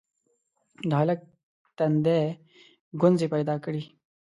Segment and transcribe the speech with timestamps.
[0.89, 1.19] د هلک
[1.77, 2.19] تندي
[3.01, 3.81] ګونځې پيدا کړې: